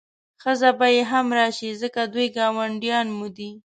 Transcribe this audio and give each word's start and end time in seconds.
ښځه 0.41 0.69
به 0.79 0.87
یې 0.95 1.03
هم 1.11 1.27
راشي 1.37 1.71
ځکه 1.81 2.01
دوی 2.13 2.27
ګاونډیان 2.37 3.07
مو 3.17 3.27
دي. 3.37 3.51